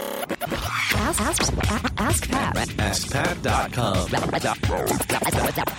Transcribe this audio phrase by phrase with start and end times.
[0.00, 1.52] Ask, ask,
[1.98, 2.54] ask Pat.
[2.56, 4.08] AskPat.com.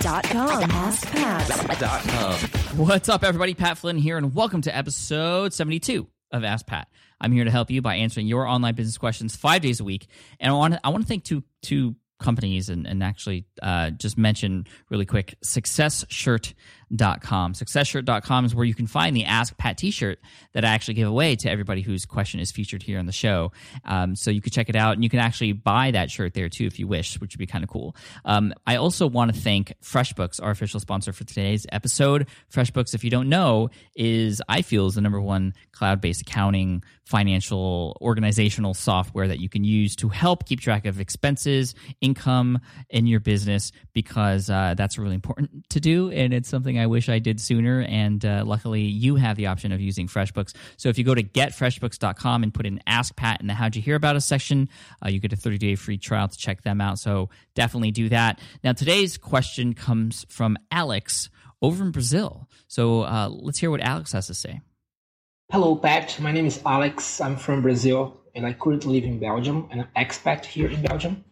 [0.00, 0.62] Dot com.
[0.70, 1.78] Ask Pat.
[1.80, 2.34] Dot com.
[2.78, 3.54] What's up, everybody?
[3.54, 6.86] Pat Flynn here, and welcome to episode 72 of Ask Pat.
[7.20, 10.06] I'm here to help you by answering your online business questions five days a week.
[10.38, 13.90] And I want to, I want to thank two, two companies and, and actually uh,
[13.90, 15.34] just mention really quick
[16.92, 17.54] successshirt.com.
[17.54, 20.18] Successshirt.com is where you can find the Ask Pat t shirt
[20.52, 23.52] that I actually give away to everybody whose question is featured here on the show.
[23.84, 26.48] Um, so you can check it out and you can actually buy that shirt there
[26.48, 27.96] too if you wish, which would be kind of cool.
[28.24, 32.26] Um, I also want to thank FreshBooks, our official sponsor for today's episode.
[32.52, 36.82] FreshBooks, if you don't know, is I feel is the number one cloud based accounting,
[37.04, 43.06] financial, organizational software that you can use to help keep track of expenses, income in
[43.06, 47.18] your business because uh, that's really important to do and it's something i wish i
[47.18, 51.04] did sooner and uh, luckily you have the option of using freshbooks so if you
[51.04, 54.26] go to getfreshbooks.com and put in ask pat in the how'd you hear about us
[54.26, 54.68] section
[55.04, 58.08] uh, you get a 30 day free trial to check them out so definitely do
[58.08, 61.30] that now today's question comes from alex
[61.60, 64.60] over in brazil so uh, let's hear what alex has to say
[65.52, 66.18] Hello, Pat.
[66.18, 67.20] My name is Alex.
[67.20, 71.26] I'm from Brazil and I currently live in Belgium and I'm expat here in Belgium.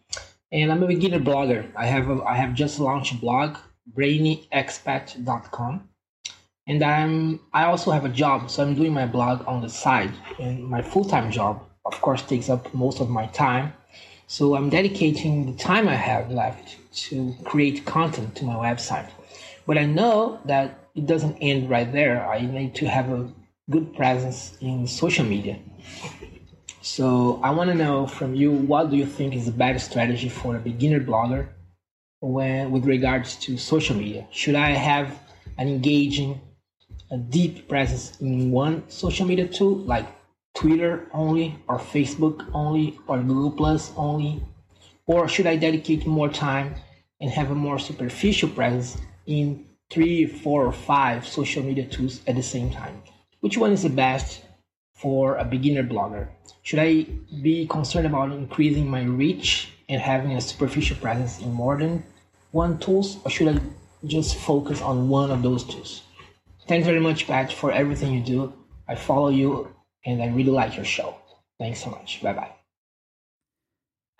[0.51, 1.71] And I'm a beginner blogger.
[1.75, 3.57] I have a, I have just launched a blog,
[3.95, 5.89] brainyexpat.com.
[6.67, 10.11] And I'm I also have a job, so I'm doing my blog on the side.
[10.39, 13.73] And my full-time job, of course, takes up most of my time.
[14.27, 16.77] So I'm dedicating the time I have left
[17.09, 19.09] to create content to my website.
[19.65, 22.25] But I know that it doesn't end right there.
[22.27, 23.29] I need to have a
[23.69, 25.59] good presence in social media.
[26.81, 30.29] So I want to know from you what do you think is the best strategy
[30.29, 31.49] for a beginner blogger
[32.21, 34.27] when with regards to social media?
[34.31, 35.19] Should I have
[35.57, 36.39] an engaging,
[37.09, 40.07] a deep presence in one social media tool like
[40.53, 44.43] Twitter only, or Facebook only, or Google Plus only,
[45.07, 46.75] or should I dedicate more time
[47.19, 52.35] and have a more superficial presence in three, four, or five social media tools at
[52.35, 53.01] the same time?
[53.39, 54.41] Which one is the best
[54.93, 56.27] for a beginner blogger?
[56.61, 57.07] Should I
[57.41, 62.03] be concerned about increasing my reach and having a superficial presence in more than
[62.51, 63.61] one tools, or should I
[64.07, 66.03] just focus on one of those tools?
[66.67, 68.53] Thanks very much, Pat, for everything you do.
[68.87, 69.67] I follow you
[70.05, 71.15] and I really like your show.
[71.59, 72.23] Thanks so much.
[72.23, 72.60] Bye bye.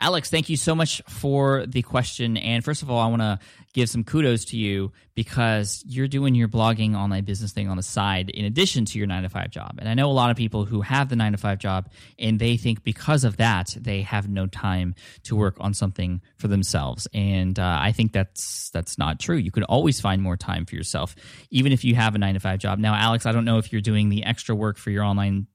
[0.01, 2.35] Alex, thank you so much for the question.
[2.35, 3.37] And first of all, I want to
[3.73, 7.83] give some kudos to you because you're doing your blogging online business thing on the
[7.83, 9.75] side in addition to your nine to five job.
[9.77, 12.39] And I know a lot of people who have the nine to five job and
[12.39, 17.07] they think because of that, they have no time to work on something for themselves.
[17.13, 19.37] And uh, I think that's that's not true.
[19.37, 21.15] You could always find more time for yourself,
[21.51, 22.79] even if you have a nine to five job.
[22.79, 25.45] Now, Alex, I don't know if you're doing the extra work for your online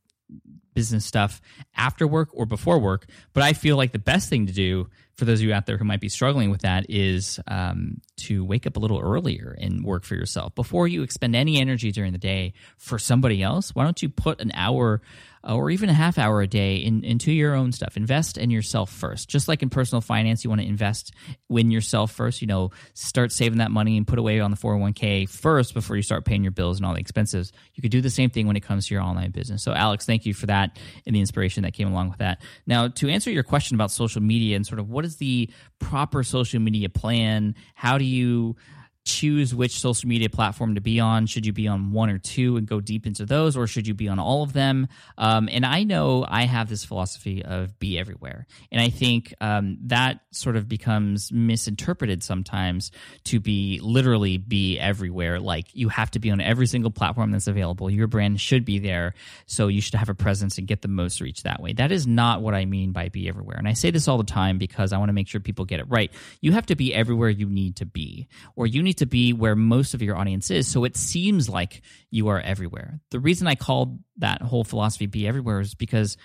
[0.77, 1.41] business stuff
[1.75, 3.07] after work or before work.
[3.33, 5.79] But I feel like the best thing to do for those of you out there
[5.79, 9.83] who might be struggling with that is um, to wake up a little earlier and
[9.83, 13.75] work for yourself before you expend any energy during the day for somebody else.
[13.75, 15.01] Why don't you put an hour
[15.45, 17.97] Uh, or even a half hour a day in, into your own stuff.
[17.97, 19.29] Invest in yourself first.
[19.29, 21.13] Just like in personal finance, you want to invest
[21.51, 22.41] in yourself first.
[22.41, 26.03] You know, start saving that money and put away on the 401k first before you
[26.03, 27.53] start paying your bills and all the expenses.
[27.75, 29.63] You could do the same thing when it comes to your online business.
[29.63, 32.41] So, Alex, thank you for that and the inspiration that came along with that.
[32.67, 36.23] Now, to answer your question about social media and sort of what is the proper
[36.23, 38.57] social media plan, how do you
[39.07, 41.27] choose which social media platform to be on.
[41.27, 43.95] Should you be on one or two and go deep into those, or should you
[43.95, 44.89] be on all of them?
[45.17, 48.47] Um, and I know I have this philosophy of be everywhere.
[48.71, 52.91] And I think um, that sort of becomes misinterpreted sometimes
[53.25, 55.39] to be literally be everywhere.
[55.39, 57.89] Like you have to be on every single platform that's available.
[57.89, 59.15] Your brand should be there.
[59.47, 61.73] So you should have a presence and get the most reach that way.
[61.73, 63.57] That is not what I mean by be everywhere.
[63.57, 65.79] And I say this all the time because I want to make sure people get
[65.79, 66.13] it right.
[66.41, 69.57] You have to be everywhere you need to be, or you need to be where
[69.57, 70.69] most of your audience is.
[70.69, 73.01] So it seems like you are everywhere.
[73.11, 76.17] The reason I called that whole philosophy be everywhere is because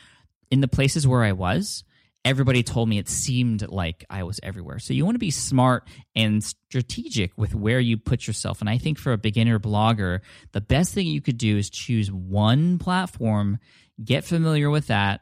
[0.49, 1.83] in the places where I was,
[2.23, 4.79] everybody told me it seemed like I was everywhere.
[4.79, 8.61] So you want to be smart and strategic with where you put yourself.
[8.61, 10.19] And I think for a beginner blogger,
[10.51, 13.57] the best thing you could do is choose one platform,
[14.03, 15.21] get familiar with that,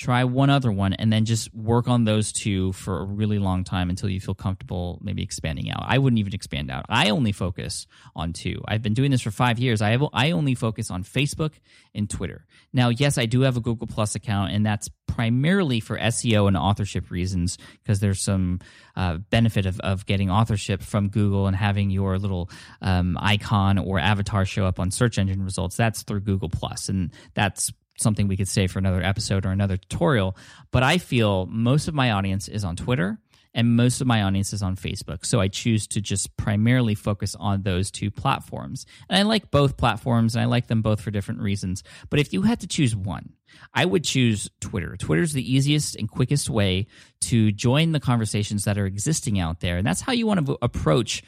[0.00, 3.64] try one other one and then just work on those two for a really long
[3.64, 5.84] time until you feel comfortable maybe expanding out.
[5.86, 6.86] I wouldn't even expand out.
[6.88, 7.86] I only focus
[8.16, 8.62] on two.
[8.66, 9.82] I've been doing this for 5 years.
[9.82, 11.52] I have I only focus on Facebook
[11.94, 12.46] and Twitter.
[12.72, 16.56] Now, yes, I do have a Google Plus account and that's primarily for SEO and
[16.56, 18.60] authorship reasons because there's some
[18.96, 22.48] uh, benefit of, of getting authorship from Google and having your little
[22.80, 25.76] um, icon or avatar show up on search engine results.
[25.76, 27.70] That's through Google Plus and that's
[28.00, 30.36] something we could say for another episode or another tutorial.
[30.70, 33.18] But I feel most of my audience is on Twitter
[33.52, 35.24] and most of my audience is on Facebook.
[35.24, 38.86] So I choose to just primarily focus on those two platforms.
[39.08, 41.82] And I like both platforms and I like them both for different reasons.
[42.10, 43.32] But if you had to choose one,
[43.74, 44.96] I would choose Twitter.
[44.96, 46.86] Twitter is the easiest and quickest way
[47.22, 49.76] to join the conversations that are existing out there.
[49.76, 51.24] And that's how you want to approach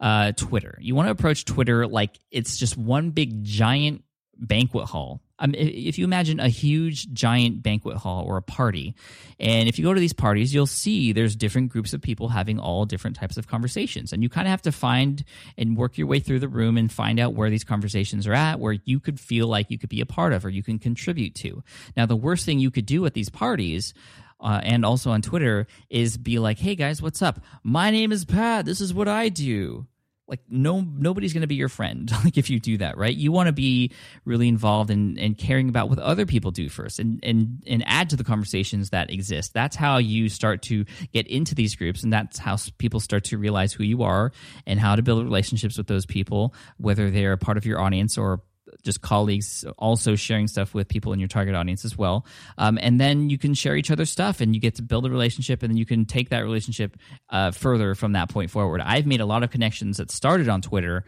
[0.00, 0.78] uh, Twitter.
[0.80, 4.02] You want to approach Twitter like it's just one big giant
[4.38, 5.22] banquet hall.
[5.38, 8.94] Um, if you imagine a huge giant banquet hall or a party,
[9.38, 12.58] and if you go to these parties, you'll see there's different groups of people having
[12.58, 15.24] all different types of conversations, and you kind of have to find
[15.58, 18.60] and work your way through the room and find out where these conversations are at,
[18.60, 21.34] where you could feel like you could be a part of or you can contribute
[21.34, 21.62] to.
[21.96, 23.92] Now, the worst thing you could do at these parties
[24.40, 27.40] uh, and also on Twitter is be like, "Hey guys, what's up?
[27.62, 28.64] My name is Pat.
[28.64, 29.86] This is what I do."
[30.28, 32.10] Like no, nobody's going to be your friend.
[32.26, 33.14] Like if you do that, right?
[33.14, 33.92] You want to be
[34.24, 38.10] really involved in, in caring about what other people do first, and and and add
[38.10, 39.54] to the conversations that exist.
[39.54, 43.38] That's how you start to get into these groups, and that's how people start to
[43.38, 44.32] realize who you are
[44.66, 48.18] and how to build relationships with those people, whether they're a part of your audience
[48.18, 48.40] or
[48.82, 52.26] just colleagues also sharing stuff with people in your target audience as well.
[52.58, 55.10] Um, and then you can share each other's stuff and you get to build a
[55.10, 56.96] relationship and then you can take that relationship
[57.30, 58.80] uh, further from that point forward.
[58.80, 61.04] I've made a lot of connections that started on Twitter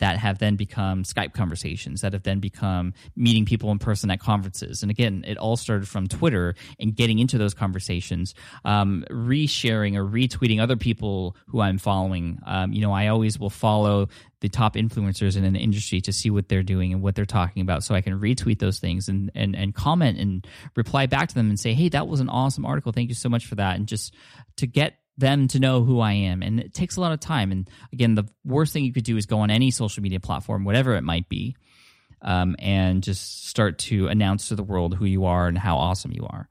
[0.00, 4.18] that have then become Skype conversations, that have then become meeting people in person at
[4.18, 4.82] conferences.
[4.82, 10.04] And again, it all started from Twitter and getting into those conversations, um, resharing or
[10.04, 12.40] retweeting other people who I'm following.
[12.46, 14.08] Um, you know, I always will follow
[14.40, 17.60] the top influencers in an industry to see what they're doing and what they're talking
[17.60, 20.46] about so I can retweet those things and, and, and comment and
[20.76, 22.92] reply back to them and say, hey, that was an awesome article.
[22.92, 23.76] Thank you so much for that.
[23.76, 24.14] And just
[24.56, 26.42] to get them to know who I am.
[26.42, 27.52] And it takes a lot of time.
[27.52, 30.64] And again, the worst thing you could do is go on any social media platform,
[30.64, 31.56] whatever it might be,
[32.22, 36.12] um, and just start to announce to the world who you are and how awesome
[36.12, 36.48] you are.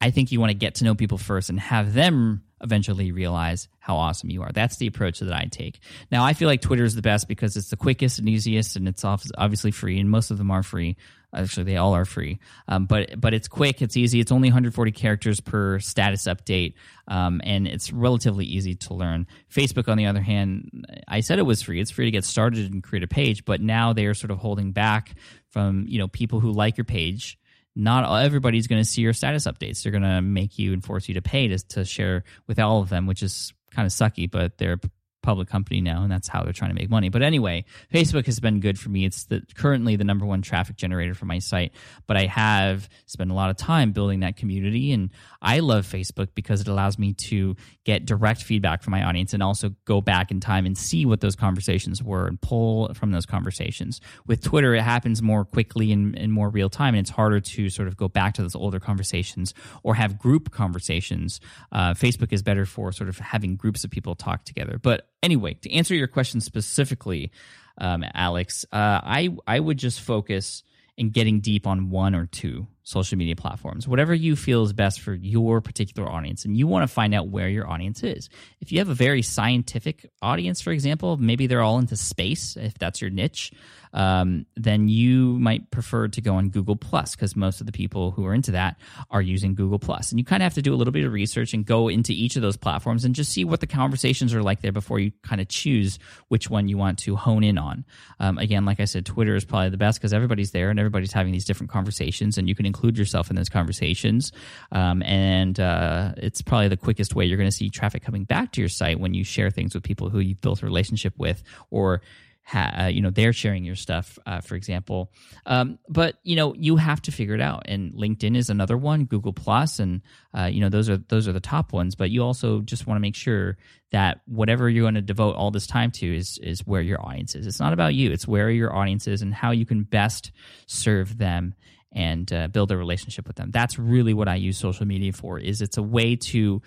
[0.00, 3.68] I think you want to get to know people first and have them eventually realize
[3.78, 4.50] how awesome you are.
[4.52, 5.80] That's the approach that I take.
[6.10, 8.88] Now, I feel like Twitter is the best because it's the quickest and easiest, and
[8.88, 10.96] it's obviously free, and most of them are free.
[11.34, 12.38] Actually, they all are free.
[12.68, 14.20] Um, but but it's quick, it's easy.
[14.20, 16.74] It's only 140 characters per status update,
[17.08, 19.26] um, and it's relatively easy to learn.
[19.50, 21.80] Facebook, on the other hand, I said it was free.
[21.80, 24.38] It's free to get started and create a page, but now they are sort of
[24.38, 25.14] holding back
[25.50, 27.38] from you know people who like your page
[27.74, 29.82] not everybody's going to see your status updates.
[29.82, 32.80] They're going to make you and force you to pay to, to share with all
[32.80, 34.78] of them, which is kind of sucky, but they're
[35.22, 37.08] public company now, and that's how they're trying to make money.
[37.08, 39.04] But anyway, Facebook has been good for me.
[39.04, 41.72] It's the, currently the number one traffic generator for my site,
[42.06, 45.10] but I have spent a lot of time building that community, and
[45.40, 49.42] I love Facebook because it allows me to get direct feedback from my audience and
[49.42, 53.26] also go back in time and see what those conversations were and pull from those
[53.26, 54.00] conversations.
[54.26, 57.70] With Twitter, it happens more quickly and, and more real time, and it's harder to
[57.70, 61.40] sort of go back to those older conversations or have group conversations.
[61.70, 65.54] Uh, Facebook is better for sort of having groups of people talk together, but anyway,
[65.54, 67.32] to answer your question specifically,
[67.78, 70.62] um, Alex, uh, I I would just focus
[70.96, 75.00] in getting deep on one or two social media platforms, whatever you feel is best
[75.00, 76.44] for your particular audience.
[76.44, 78.28] And you want to find out where your audience is.
[78.60, 82.74] If you have a very scientific audience, for example, maybe they're all into space, if
[82.74, 83.52] that's your niche,
[83.92, 88.10] um, then you might prefer to go on Google Plus because most of the people
[88.10, 88.78] who are into that
[89.10, 90.10] are using Google Plus.
[90.10, 92.12] And you kind of have to do a little bit of research and go into
[92.12, 95.12] each of those platforms and just see what the conversations are like there before you
[95.22, 97.84] kind of choose which one you want to hone in on.
[98.18, 101.12] Um, again, like I said, Twitter is probably the best because everybody's there and everybody's
[101.12, 104.32] having these different conversations, and you can include yourself in those conversations.
[104.72, 108.52] Um, and uh, it's probably the quickest way you're going to see traffic coming back
[108.52, 111.42] to your site when you share things with people who you've built a relationship with
[111.70, 112.00] or
[112.44, 115.12] ha- uh, you know they're sharing your stuff uh, for example.
[115.46, 117.64] Um, but you know you have to figure it out.
[117.66, 120.02] And linkedin is another one google plus and
[120.36, 121.94] uh, you know those are those are the top ones.
[121.94, 123.56] But you also just want to make sure
[123.92, 127.34] that whatever you're going to devote all this time to is is where your audience
[127.34, 127.46] is.
[127.46, 130.32] It's not about you it's where your audience is and how you can best
[130.66, 131.54] serve them
[131.92, 135.38] and uh, build a relationship with them that's really what i use social media for
[135.38, 136.60] is it's a way to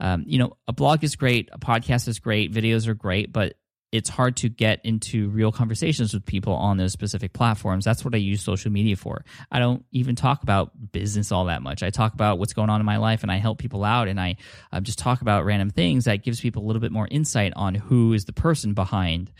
[0.00, 3.54] um, you know a blog is great a podcast is great videos are great but
[3.92, 7.84] it's hard to get into real conversations with people on those specific platforms.
[7.84, 9.22] That's what I use social media for.
[9.50, 11.82] I don't even talk about business all that much.
[11.82, 14.18] I talk about what's going on in my life and I help people out and
[14.18, 14.36] I
[14.72, 17.74] uh, just talk about random things that gives people a little bit more insight on
[17.74, 19.30] who is the person behind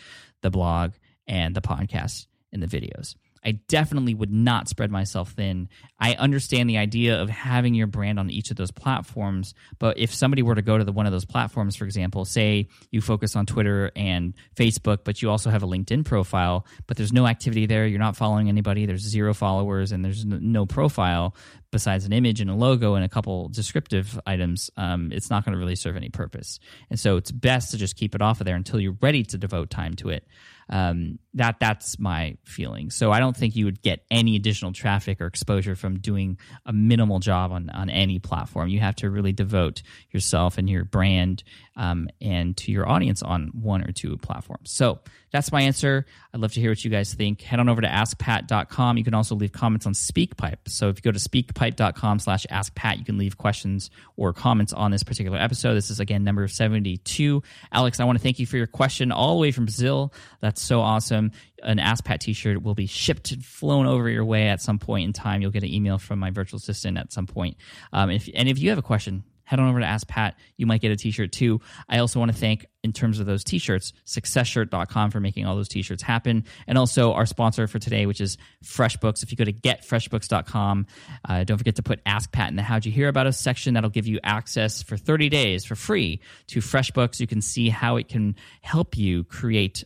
[0.42, 0.92] the blog
[1.26, 3.14] and the podcast and the videos.
[3.44, 5.68] I definitely would not spread myself thin.
[5.98, 10.14] I understand the idea of having your brand on each of those platforms, but if
[10.14, 13.34] somebody were to go to the one of those platforms, for example, say you focus
[13.34, 17.66] on Twitter and Facebook, but you also have a LinkedIn profile, but there's no activity
[17.66, 21.34] there, you're not following anybody, there's zero followers, and there's no profile
[21.72, 25.52] besides an image and a logo and a couple descriptive items, um, it's not going
[25.52, 26.60] to really serve any purpose.
[26.90, 29.38] And so it's best to just keep it off of there until you're ready to
[29.38, 30.24] devote time to it.
[30.68, 32.90] Um, that that's my feeling.
[32.90, 36.72] So I don't think you would get any additional traffic or exposure from doing a
[36.72, 38.68] minimal job on on any platform.
[38.68, 41.42] You have to really devote yourself and your brand
[41.76, 44.70] um, and to your audience on one or two platforms.
[44.70, 45.00] So
[45.30, 46.06] that's my answer.
[46.32, 47.40] I'd love to hear what you guys think.
[47.40, 48.98] Head on over to askpat.com.
[48.98, 50.68] You can also leave comments on SpeakPipe.
[50.68, 51.18] So if you go to
[51.62, 55.74] speakpipe.com slash askpat, you can leave questions or comments on this particular episode.
[55.74, 57.42] This is again number 72.
[57.72, 60.12] Alex, I want to thank you for your question all the way from Brazil.
[60.40, 61.32] That's so awesome.
[61.62, 65.04] An Ask Pat t-shirt will be shipped, and flown over your way at some point
[65.04, 65.42] in time.
[65.42, 67.56] You'll get an email from my virtual assistant at some point.
[67.92, 70.38] Um, if, and if you have a question, head on over to Ask Pat.
[70.56, 71.60] You might get a t-shirt too.
[71.88, 75.68] I also want to thank, in terms of those t-shirts, successshirt.com for making all those
[75.68, 76.44] t-shirts happen.
[76.66, 79.22] And also our sponsor for today, which is FreshBooks.
[79.22, 80.86] If you go to getfreshbooks.com,
[81.28, 83.74] uh, don't forget to put Ask Pat in the How'd You Hear About Us section.
[83.74, 87.20] That'll give you access for 30 days for free to FreshBooks.
[87.20, 89.84] You can see how it can help you create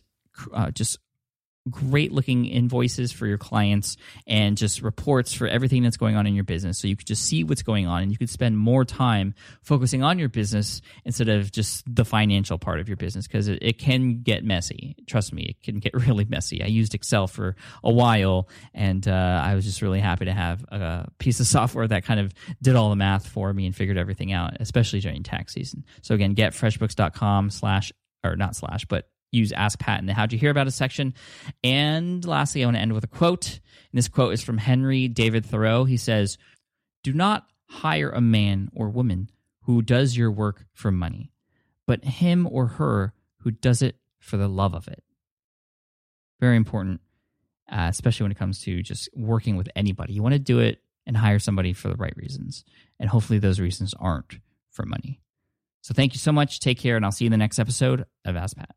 [0.53, 0.97] uh, just
[1.69, 6.35] great looking invoices for your clients and just reports for everything that's going on in
[6.35, 6.77] your business.
[6.77, 10.03] So you could just see what's going on and you could spend more time focusing
[10.03, 13.77] on your business instead of just the financial part of your business because it, it,
[13.77, 14.95] can get messy.
[15.05, 16.63] Trust me, it can get really messy.
[16.63, 20.63] I used Excel for a while and uh, I was just really happy to have
[20.63, 23.97] a piece of software that kind of did all the math for me and figured
[23.97, 25.85] everything out, especially during tax season.
[26.01, 27.91] So again, getfreshbooks.com slash
[28.23, 31.13] or not slash, but use Ask Pat in the How'd You Hear About Us section.
[31.63, 33.47] And lastly, I want to end with a quote.
[33.47, 35.85] And this quote is from Henry David Thoreau.
[35.85, 36.37] He says,
[37.03, 39.29] Do not hire a man or woman
[39.63, 41.31] who does your work for money,
[41.85, 45.03] but him or her who does it for the love of it.
[46.39, 47.01] Very important,
[47.71, 50.13] uh, especially when it comes to just working with anybody.
[50.13, 52.63] You want to do it and hire somebody for the right reasons.
[52.99, 54.39] And hopefully, those reasons aren't
[54.71, 55.21] for money.
[55.81, 56.59] So, thank you so much.
[56.59, 58.76] Take care, and I'll see you in the next episode of Ask Pat.